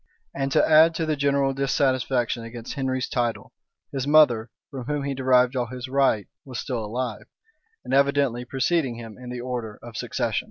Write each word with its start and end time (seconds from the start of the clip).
And 0.33 0.51
to 0.53 0.67
add 0.67 0.95
to 0.95 1.05
the 1.05 1.15
general 1.15 1.53
dissatisfaction 1.53 2.43
against 2.43 2.73
Henry's 2.73 3.07
title, 3.07 3.53
his 3.91 4.07
mother, 4.07 4.49
from 4.71 4.85
whom 4.85 5.03
he 5.03 5.13
derived 5.13 5.55
all 5.55 5.67
his 5.67 5.87
right 5.87 6.25
was 6.43 6.59
still 6.59 6.83
alive; 6.83 7.25
and 7.85 7.93
evidently 7.93 8.43
preceded 8.43 8.95
him 8.95 9.15
in 9.19 9.29
the 9.29 9.41
order 9.41 9.77
of 9.83 9.95
succession. 9.95 10.39